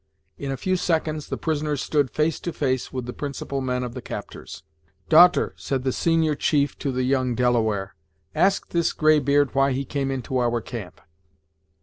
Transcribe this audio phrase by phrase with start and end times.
[0.39, 3.93] In a few seconds the prisoners stood face to face with the principal men of
[3.93, 4.63] the captors.
[5.09, 7.93] "Daughter," said the senior chief to the young Delaware,
[8.33, 11.01] "ask this grey beard why he came into our camp?"